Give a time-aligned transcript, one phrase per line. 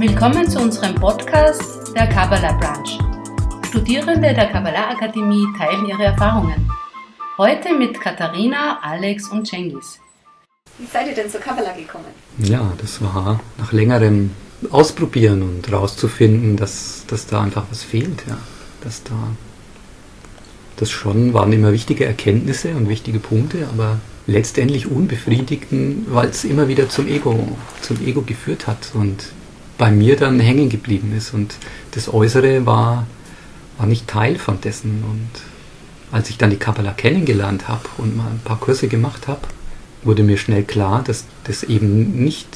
[0.00, 3.66] Willkommen zu unserem Podcast der Kabbalah Branch.
[3.66, 6.70] Studierende der Kabbalah Akademie teilen ihre Erfahrungen.
[7.36, 9.98] Heute mit Katharina, Alex und Cengiz.
[10.78, 12.04] Wie seid ihr denn zur Kabbalah gekommen?
[12.38, 14.30] Ja, das war nach längerem
[14.70, 18.22] Ausprobieren und rauszufinden, dass, dass da einfach was fehlt.
[18.28, 18.38] Ja.
[18.84, 19.16] Dass da
[20.76, 26.68] das schon waren immer wichtige Erkenntnisse und wichtige Punkte, aber letztendlich unbefriedigten, weil es immer
[26.68, 29.32] wieder zum Ego, zum Ego geführt hat und
[29.78, 31.32] bei mir dann hängen geblieben ist.
[31.32, 31.54] Und
[31.92, 33.06] das Äußere war,
[33.78, 35.04] war nicht Teil von dessen.
[35.04, 35.30] Und
[36.10, 39.40] als ich dann die Kabbalah kennengelernt habe und mal ein paar Kurse gemacht habe,
[40.02, 42.48] wurde mir schnell klar, dass das eben nicht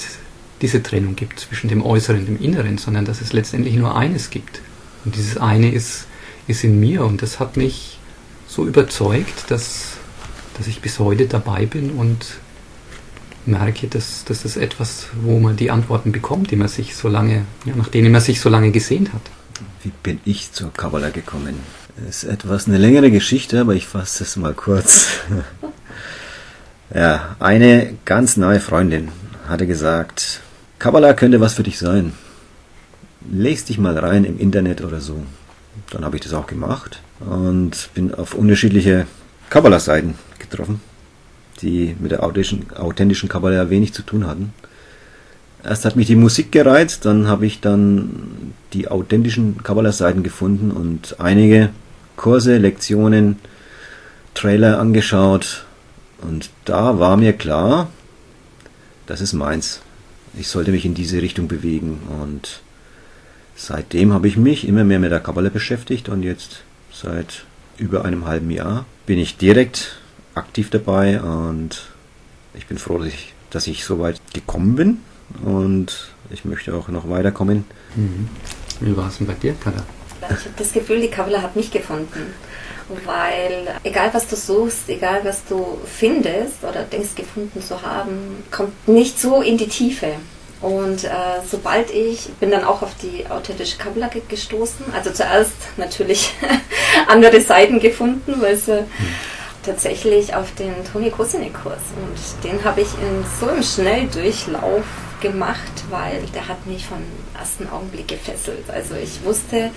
[0.60, 4.30] diese Trennung gibt zwischen dem Äußeren und dem Inneren, sondern dass es letztendlich nur eines
[4.30, 4.60] gibt.
[5.04, 6.06] Und dieses eine ist,
[6.46, 7.98] ist in mir und das hat mich
[8.46, 9.96] so überzeugt, dass,
[10.56, 12.26] dass ich bis heute dabei bin und
[13.46, 17.44] merke, dass das ist etwas, wo man die Antworten bekommt, die man sich so lange,
[17.64, 19.22] ja, nach denen man sich so lange gesehnt hat.
[19.82, 21.60] Wie bin ich zur Kabbalah gekommen?
[21.96, 25.08] Das ist etwas eine längere Geschichte, aber ich fasse es mal kurz.
[26.94, 29.08] ja, eine ganz nahe Freundin
[29.48, 30.40] hatte gesagt,
[30.78, 32.12] Kabbalah könnte was für dich sein.
[33.30, 35.24] Lest dich mal rein im Internet oder so.
[35.90, 39.06] Dann habe ich das auch gemacht und bin auf unterschiedliche
[39.50, 40.80] Kabbalah-Seiten getroffen,
[41.62, 44.52] die mit der authentischen, Kabbalah wenig zu tun hatten.
[45.64, 51.20] Erst hat mich die Musik gereizt, dann habe ich dann die authentischen Kabbalah-Seiten gefunden und
[51.20, 51.70] einige
[52.16, 53.36] Kurse, Lektionen,
[54.34, 55.64] Trailer angeschaut
[56.20, 57.90] und da war mir klar,
[59.06, 59.82] das ist meins.
[60.38, 62.60] Ich sollte mich in diese Richtung bewegen und
[63.54, 67.44] seitdem habe ich mich immer mehr mit der Kabbalah beschäftigt und jetzt seit
[67.76, 69.96] über einem halben Jahr bin ich direkt
[70.34, 71.90] aktiv dabei und
[72.54, 74.98] ich bin froh, dass ich, dass ich so weit gekommen bin
[75.44, 77.64] und ich möchte auch noch weiterkommen.
[77.94, 78.28] Mhm.
[78.80, 79.84] Wie war es denn bei dir, Kada?
[80.22, 82.32] Ich habe das Gefühl, die Kabbalah hat mich gefunden.
[83.04, 88.88] Weil egal was du suchst, egal was du findest oder denkst gefunden zu haben, kommt
[88.88, 90.14] nicht so in die Tiefe.
[90.60, 91.08] Und äh,
[91.48, 96.34] sobald ich bin dann auch auf die authentische Kabbalah gestoßen, also zuerst natürlich
[97.08, 98.86] andere Seiten gefunden, weil sie hm.
[99.62, 104.84] Tatsächlich auf den Toni Kosinek-Kurs und den habe ich in so einem Schnelldurchlauf
[105.20, 106.98] gemacht, weil der hat mich vom
[107.38, 108.68] ersten Augenblick gefesselt.
[108.68, 109.70] Also ich wusste,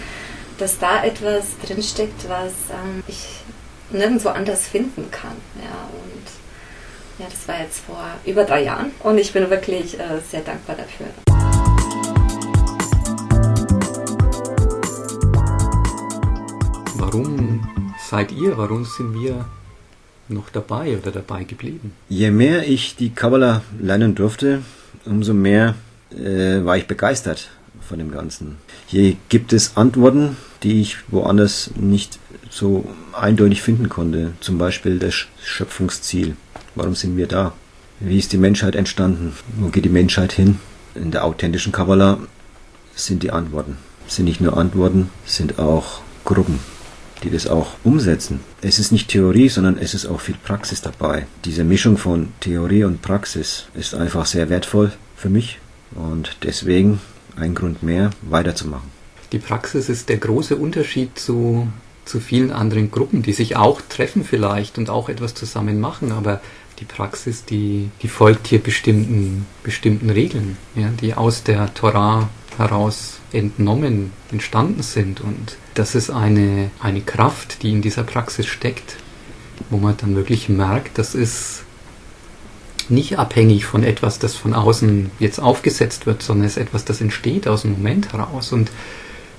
[0.57, 3.41] dass da etwas drinsteckt, was ähm, ich
[3.91, 5.35] nirgendwo anders finden kann.
[5.61, 10.19] Ja, und ja, das war jetzt vor über drei Jahren und ich bin wirklich äh,
[10.29, 11.07] sehr dankbar dafür.
[16.95, 17.69] Warum
[18.09, 19.45] seid ihr, warum sind wir
[20.27, 21.93] noch dabei oder dabei geblieben?
[22.09, 24.61] Je mehr ich die Kabbalah lernen durfte,
[25.05, 25.75] umso mehr
[26.11, 27.49] äh, war ich begeistert
[27.81, 28.57] von dem Ganzen.
[28.87, 32.19] Hier gibt es Antworten, die ich woanders nicht
[32.49, 34.33] so eindeutig finden konnte.
[34.39, 36.35] Zum Beispiel das Schöpfungsziel.
[36.73, 37.53] Warum sind wir da?
[37.99, 39.33] Wie ist die Menschheit entstanden?
[39.57, 40.59] Wo geht die Menschheit hin?
[40.95, 42.19] In der authentischen Kabbalah
[42.95, 43.77] sind die Antworten.
[44.07, 46.59] Sind nicht nur Antworten, sind auch Gruppen,
[47.23, 48.41] die das auch umsetzen.
[48.61, 51.27] Es ist nicht Theorie, sondern es ist auch viel Praxis dabei.
[51.45, 55.59] Diese Mischung von Theorie und Praxis ist einfach sehr wertvoll für mich
[55.95, 56.99] und deswegen
[57.35, 58.89] ein Grund mehr, weiterzumachen.
[59.31, 61.67] Die Praxis ist der große Unterschied zu,
[62.05, 66.41] zu vielen anderen Gruppen, die sich auch treffen vielleicht und auch etwas zusammen machen, aber
[66.79, 73.19] die Praxis, die, die folgt hier bestimmten, bestimmten Regeln, ja, die aus der Torah heraus
[73.31, 75.21] entnommen, entstanden sind.
[75.21, 78.97] Und das ist eine, eine Kraft, die in dieser Praxis steckt,
[79.69, 81.63] wo man dann wirklich merkt, das ist
[82.89, 87.01] nicht abhängig von etwas, das von außen jetzt aufgesetzt wird, sondern es ist etwas, das
[87.01, 88.51] entsteht aus dem Moment heraus.
[88.51, 88.69] Und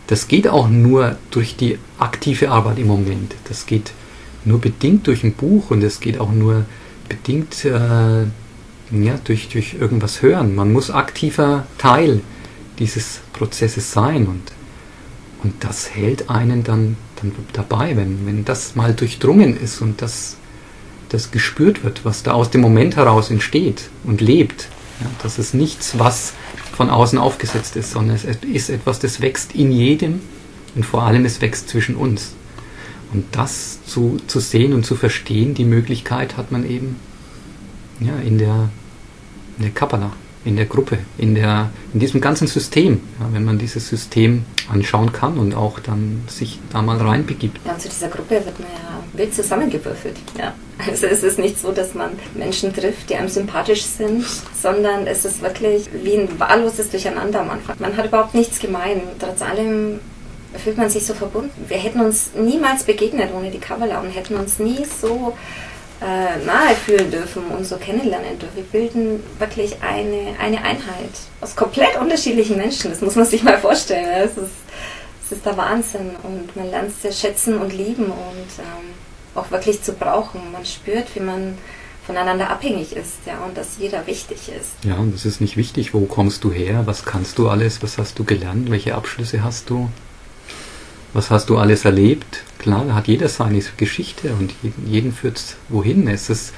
[0.09, 3.35] das geht auch nur durch die aktive Arbeit im Moment.
[3.49, 3.93] Das geht
[4.45, 6.65] nur bedingt durch ein Buch und es geht auch nur
[7.09, 8.25] bedingt äh,
[8.91, 10.55] ja, durch, durch irgendwas hören.
[10.55, 12.21] Man muss aktiver Teil
[12.79, 14.43] dieses Prozesses sein und,
[15.43, 20.37] und das hält einen dann, dann dabei, wenn, wenn das mal durchdrungen ist und das,
[21.09, 24.69] das gespürt wird, was da aus dem Moment heraus entsteht und lebt.
[25.01, 26.33] Ja, das ist nichts, was
[26.77, 30.21] von außen aufgesetzt ist, sondern es ist etwas, das wächst in jedem
[30.75, 32.33] und vor allem es wächst zwischen uns.
[33.13, 36.97] Und das zu, zu sehen und zu verstehen, die Möglichkeit hat man eben
[38.01, 38.69] ja, in der,
[39.59, 40.13] in der Kabbalah.
[40.47, 45.13] In der Gruppe, in, der, in diesem ganzen System, ja, wenn man dieses System anschauen
[45.13, 47.61] kann und auch dann sich da mal reinbegibt.
[47.67, 50.17] Ja, zu dieser Gruppe wird man ja wild zusammengewürfelt.
[50.39, 50.55] Ja.
[50.87, 54.25] Also es ist nicht so, dass man Menschen trifft, die einem sympathisch sind,
[54.61, 57.77] sondern es ist wirklich wie ein wahlloses Durcheinander am Anfang.
[57.81, 59.01] Man hat überhaupt nichts gemein.
[59.19, 59.99] Trotz allem
[60.63, 61.65] fühlt man sich so verbunden.
[61.67, 65.35] Wir hätten uns niemals begegnet ohne die Kabbalah und hätten uns nie so
[66.01, 68.57] äh, nahe fühlen dürfen und so kennenlernen dürfen.
[68.57, 71.11] Wir bilden wirklich eine, eine Einheit
[71.41, 72.91] aus komplett unterschiedlichen Menschen.
[72.91, 74.09] Das muss man sich mal vorstellen.
[74.25, 74.51] Es ist,
[75.25, 78.95] es ist der Wahnsinn und man lernt es sehr schätzen und lieben und ähm,
[79.35, 80.41] auch wirklich zu brauchen.
[80.53, 81.57] Man spürt, wie man
[82.07, 84.85] voneinander abhängig ist, ja, und dass jeder wichtig ist.
[84.85, 87.99] Ja, und es ist nicht wichtig, wo kommst du her, was kannst du alles, was
[87.99, 89.91] hast du gelernt, welche Abschlüsse hast du,
[91.17, 92.43] was hast du alles erlebt?
[92.59, 96.09] Klar, da hat jeder seine Geschichte und jeden, jeden führt es wohin.
[96.09, 96.53] Es ist,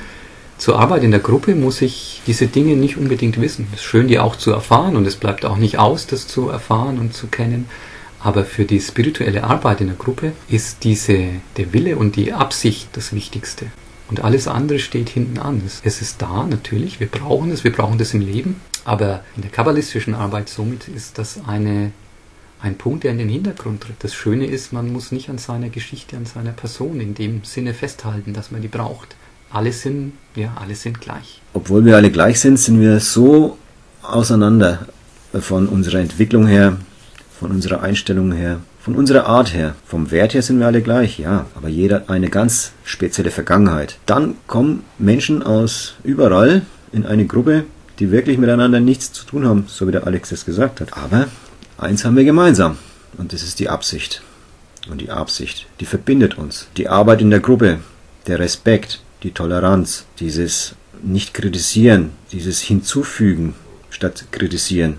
[0.59, 3.69] zur Arbeit in der Gruppe muss ich diese Dinge nicht unbedingt wissen.
[3.73, 6.49] Es ist schön, die auch zu erfahren und es bleibt auch nicht aus, das zu
[6.49, 7.69] erfahren und zu kennen.
[8.21, 12.89] Aber für die spirituelle Arbeit in der Gruppe ist diese, der Wille und die Absicht
[12.95, 13.67] das Wichtigste.
[14.11, 15.63] Und alles andere steht hinten an.
[15.85, 18.61] Es ist da, natürlich, wir brauchen es, wir brauchen das im Leben.
[18.85, 21.93] Aber in der kabbalistischen Arbeit somit ist das eine
[22.61, 23.97] ein Punkt, der in den Hintergrund tritt.
[24.01, 27.75] Das Schöne ist, man muss nicht an seiner Geschichte, an seiner Person in dem Sinne
[27.75, 29.17] festhalten, dass man die braucht.
[29.51, 31.41] Alle sind, ja, alle sind gleich.
[31.55, 33.57] Obwohl wir alle gleich sind, sind wir so
[34.03, 34.87] auseinander
[35.41, 36.77] von unserer Entwicklung her,
[37.39, 39.75] von unserer Einstellung her, von unserer Art her.
[39.87, 43.99] Vom Wert her sind wir alle gleich, ja, aber jeder eine ganz spezielle Vergangenheit.
[44.07, 46.63] Dann kommen Menschen aus überall
[46.93, 47.65] in eine Gruppe,
[47.99, 50.97] die wirklich miteinander nichts zu tun haben, so wie der Alex es gesagt hat.
[50.97, 51.27] Aber
[51.79, 52.77] Eins haben wir gemeinsam
[53.19, 54.21] und das ist die Absicht.
[54.91, 56.67] Und die Absicht, die verbindet uns.
[56.77, 57.79] Die Arbeit in der Gruppe,
[58.27, 63.55] der Respekt, die Toleranz, dieses nicht kritisieren, dieses hinzufügen
[63.91, 64.97] statt kritisieren.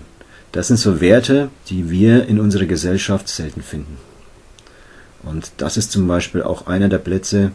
[0.52, 3.98] Das sind so Werte, die wir in unserer Gesellschaft selten finden.
[5.22, 7.52] Und das ist zum Beispiel auch einer der Plätze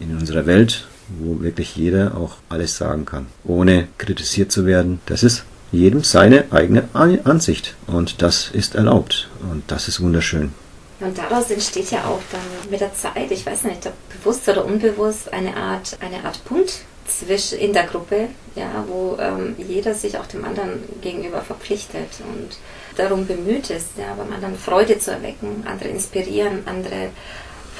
[0.00, 0.88] in unserer Welt,
[1.20, 5.00] wo wirklich jeder auch alles sagen kann, ohne kritisiert zu werden.
[5.06, 10.52] Das ist jedem seine eigene Ansicht und das ist erlaubt und das ist wunderschön.
[11.00, 14.64] Und daraus entsteht ja auch dann mit der Zeit, ich weiß nicht, ob bewusst oder
[14.64, 20.16] unbewusst, eine Art, eine Art Punkt zwischen in der Gruppe, ja, wo ähm, jeder sich
[20.16, 22.56] auch dem anderen gegenüber verpflichtet und
[22.96, 27.10] darum bemüht ist, ja, aber man dann Freude zu erwecken, andere inspirieren, andere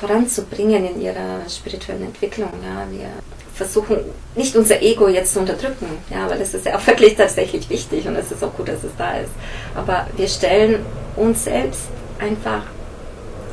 [0.01, 2.51] voranzubringen in ihrer spirituellen Entwicklung.
[2.65, 2.87] Ja.
[2.91, 3.11] Wir
[3.63, 3.99] versuchen
[4.35, 8.07] nicht unser Ego jetzt zu unterdrücken, ja, weil es ist ja auch wirklich tatsächlich wichtig
[8.07, 9.33] und es ist auch gut, dass es da ist.
[9.75, 10.85] Aber wir stellen
[11.17, 11.83] uns selbst
[12.19, 12.63] einfach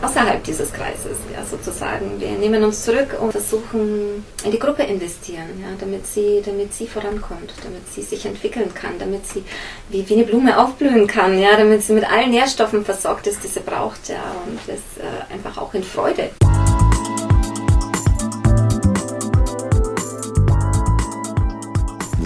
[0.02, 2.20] außerhalb dieses Kreises, ja, sozusagen.
[2.20, 6.88] Wir nehmen uns zurück und versuchen in die Gruppe investieren, ja, damit sie, damit sie
[6.88, 9.44] vorankommt, damit sie sich entwickeln kann, damit sie
[9.90, 13.48] wie, wie eine Blume aufblühen kann, ja, damit sie mit allen Nährstoffen versorgt ist, die
[13.48, 16.30] sie braucht, ja, und das äh, einfach auch in Freude.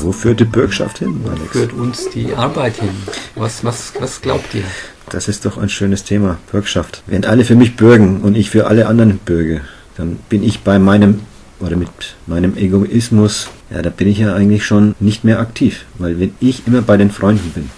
[0.03, 1.41] Wo führt die Bürgschaft hin, Alex?
[1.41, 2.89] Wo führt uns die Arbeit hin?
[3.35, 4.63] Was, was, was glaubt ihr?
[5.09, 7.03] Das ist doch ein schönes Thema, Bürgschaft.
[7.07, 9.61] Wenn alle für mich bürgen und ich für alle anderen bürge,
[9.95, 11.21] dann bin ich bei meinem
[11.61, 11.89] oder mit
[12.27, 16.67] meinem Egoismus, ja, da bin ich ja eigentlich schon nicht mehr aktiv, weil wenn ich
[16.67, 17.69] immer bei den Freunden bin,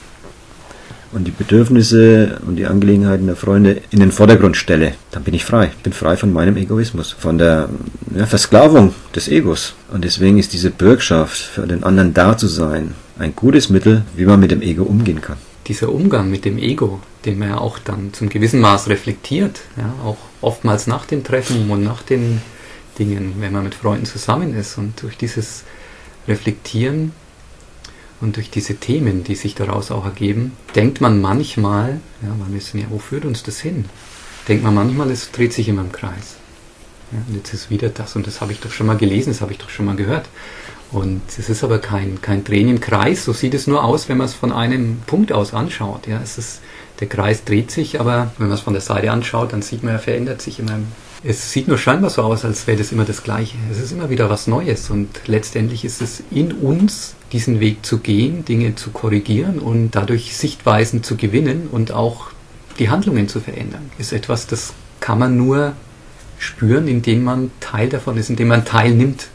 [1.16, 5.46] und die Bedürfnisse und die Angelegenheiten der Freunde in den Vordergrund stelle, dann bin ich
[5.46, 5.72] frei.
[5.78, 7.70] Ich bin frei von meinem Egoismus, von der
[8.16, 9.76] ja, Versklavung des Egos.
[9.92, 14.26] Und deswegen ist diese Bürgschaft, für den anderen da zu sein, ein gutes Mittel, wie
[14.26, 15.38] man mit dem Ego umgehen kann.
[15.68, 19.94] Dieser Umgang mit dem Ego, den man ja auch dann zum gewissen Maß reflektiert, ja,
[20.04, 22.42] auch oftmals nach den Treffen und nach den
[23.00, 24.78] Dingen, wenn man mit Freunden zusammen ist.
[24.78, 25.64] Und durch dieses
[26.28, 27.14] Reflektieren
[28.22, 32.80] und durch diese Themen, die sich daraus auch ergeben, denkt man manchmal, ja, man wissen
[32.80, 33.86] ja, wo führt uns das hin?
[34.48, 36.36] Denkt man manchmal, es dreht sich immer im Kreis.
[37.12, 39.42] Ja, und jetzt ist wieder das und das habe ich doch schon mal gelesen, das
[39.42, 40.28] habe ich doch schon mal gehört.
[40.92, 44.18] Und es ist aber kein, kein Drehen im Kreis, so sieht es nur aus, wenn
[44.18, 46.08] man es von einem Punkt aus anschaut.
[46.08, 46.62] Ja, es ist,
[47.00, 49.94] der Kreis dreht sich, aber wenn man es von der Seite anschaut, dann sieht man,
[49.94, 50.80] er verändert sich immer.
[51.24, 53.58] Es sieht nur scheinbar so aus, als wäre das immer das Gleiche.
[53.72, 57.98] Es ist immer wieder was Neues und letztendlich ist es in uns diesen Weg zu
[57.98, 62.28] gehen, Dinge zu korrigieren und dadurch Sichtweisen zu gewinnen und auch
[62.80, 65.74] die Handlungen zu verändern, ist etwas, das kann man nur
[66.40, 69.28] spüren, indem man Teil davon ist, indem man teilnimmt.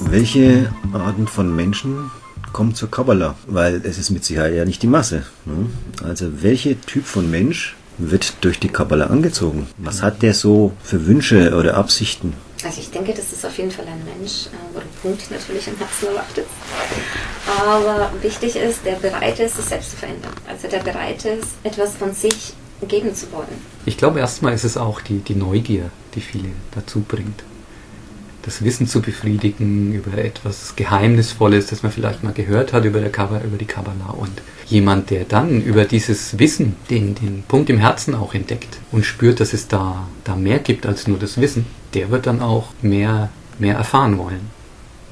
[0.00, 2.10] Welche Arten von Menschen
[2.54, 5.24] kommt zur Kabbalah, weil es ist mit Sicherheit ja nicht die Masse.
[5.44, 5.66] Ne?
[6.02, 9.66] Also welcher Typ von Mensch wird durch die Kabbala angezogen?
[9.78, 12.34] Was hat der so für Wünsche oder Absichten?
[12.64, 15.66] Also ich denke, das ist auf jeden Fall ein Mensch, äh, wo der Punkt natürlich
[15.66, 16.46] im Herzen erwartet.
[17.58, 20.32] Aber wichtig ist, der bereit ist, sich selbst zu verändern.
[20.48, 22.54] Also der bereit ist, etwas von sich
[22.86, 23.60] geben zu wollen.
[23.84, 27.42] Ich glaube, erstmal ist es auch die, die Neugier, die viele dazu bringt.
[28.42, 33.10] Das Wissen zu befriedigen über etwas Geheimnisvolles, das man vielleicht mal gehört hat über, der
[33.10, 34.10] Kabbalah, über die Kabbalah.
[34.10, 39.06] Und jemand, der dann über dieses Wissen den, den Punkt im Herzen auch entdeckt und
[39.06, 42.68] spürt, dass es da, da mehr gibt als nur das Wissen, der wird dann auch
[42.82, 44.50] mehr, mehr erfahren wollen.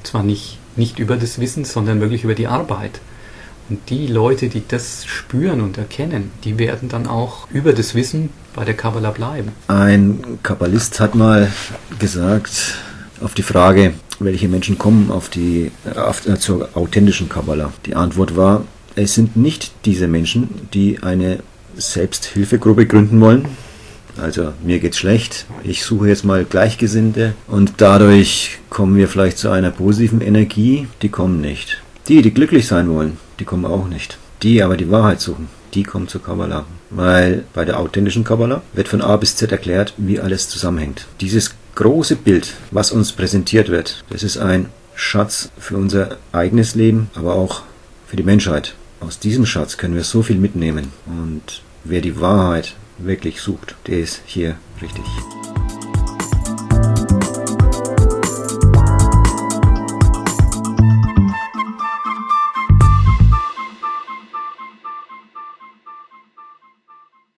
[0.03, 2.99] Zwar nicht, nicht über das Wissen, sondern wirklich über die Arbeit.
[3.69, 8.29] Und die Leute, die das spüren und erkennen, die werden dann auch über das Wissen
[8.53, 9.53] bei der Kabbalah bleiben.
[9.69, 11.49] Ein Kabbalist hat mal
[11.97, 12.75] gesagt,
[13.21, 17.73] auf die Frage, welche Menschen kommen auf die, auf, äh, zur authentischen Kabbalah.
[17.85, 21.39] Die Antwort war, es sind nicht diese Menschen, die eine
[21.75, 23.45] Selbsthilfegruppe gründen wollen.
[24.21, 29.49] Also mir geht's schlecht, ich suche jetzt mal Gleichgesinnte und dadurch kommen wir vielleicht zu
[29.49, 31.81] einer positiven Energie, die kommen nicht.
[32.09, 34.17] Die, die glücklich sein wollen, die kommen auch nicht.
[34.43, 36.65] Die aber die Wahrheit suchen, die kommen zur Kabbalah.
[36.89, 41.07] Weil bei der authentischen Kabbalah wird von A bis Z erklärt, wie alles zusammenhängt.
[41.21, 47.09] Dieses große Bild, was uns präsentiert wird, das ist ein Schatz für unser eigenes Leben,
[47.15, 47.63] aber auch
[48.07, 48.75] für die Menschheit.
[48.99, 50.93] Aus diesem Schatz können wir so viel mitnehmen.
[51.05, 55.05] Und wer die Wahrheit wirklich sucht, der ist hier richtig.